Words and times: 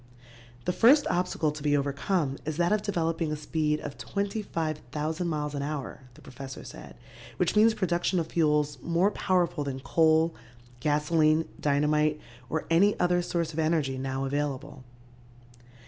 The 0.65 0.73
first 0.73 1.05
obstacle 1.11 1.51
to 1.51 1.61
be 1.61 1.77
overcome 1.77 2.39
is 2.43 2.57
that 2.57 2.71
of 2.71 2.81
developing 2.81 3.31
a 3.31 3.35
speed 3.35 3.79
of 3.81 3.99
25,000 3.99 5.27
miles 5.27 5.53
an 5.53 5.61
hour, 5.61 6.05
the 6.15 6.23
professor 6.23 6.63
said, 6.63 6.95
which 7.37 7.55
means 7.55 7.75
production 7.75 8.19
of 8.19 8.25
fuels 8.25 8.79
more 8.81 9.11
powerful 9.11 9.63
than 9.63 9.79
coal, 9.79 10.33
gasoline, 10.79 11.47
dynamite 11.59 12.19
or 12.49 12.65
any 12.71 12.99
other 12.99 13.21
source 13.21 13.53
of 13.53 13.59
energy 13.59 13.99
now 13.99 14.25
available. 14.25 14.83